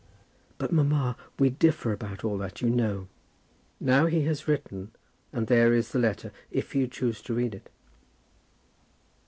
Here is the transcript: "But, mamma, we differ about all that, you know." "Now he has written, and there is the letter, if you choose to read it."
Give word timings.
"But, 0.57 0.71
mamma, 0.71 1.15
we 1.37 1.51
differ 1.51 1.91
about 1.91 2.23
all 2.23 2.35
that, 2.39 2.59
you 2.59 2.71
know." 2.71 3.07
"Now 3.79 4.07
he 4.07 4.23
has 4.23 4.47
written, 4.47 4.89
and 5.31 5.45
there 5.45 5.75
is 5.75 5.91
the 5.91 5.99
letter, 5.99 6.31
if 6.49 6.73
you 6.73 6.87
choose 6.87 7.21
to 7.21 7.35
read 7.35 7.53
it." 7.53 7.69